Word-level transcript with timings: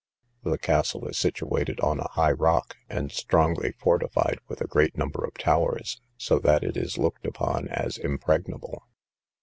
The 0.41 0.57
castle 0.57 1.07
is 1.07 1.19
situated 1.19 1.79
on 1.81 1.99
a 1.99 2.07
high 2.09 2.31
rock, 2.31 2.75
and 2.89 3.11
strongly 3.11 3.73
fortified 3.73 4.39
with 4.47 4.59
a 4.59 4.65
great 4.67 4.97
number 4.97 5.23
of 5.23 5.35
towers, 5.37 6.01
so 6.17 6.39
that 6.39 6.63
it 6.63 6.75
is 6.75 6.97
looked 6.97 7.27
upon 7.27 7.67
as 7.67 7.99
impregnable. 7.99 8.87